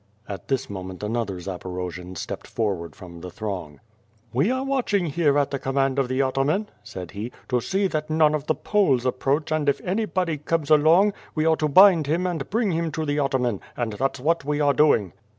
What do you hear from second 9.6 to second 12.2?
if any body comes along, we are to bind